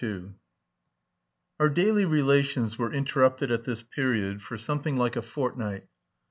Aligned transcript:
II 0.03 0.31
Our 1.59 1.69
daily 1.69 2.05
relations 2.05 2.75
were 2.75 2.91
interrupted 2.91 3.51
at 3.51 3.65
this 3.65 3.83
period 3.83 4.41
for 4.41 4.57
something 4.57 4.97
like 4.97 5.15
a 5.15 5.21
fortnight. 5.21 5.85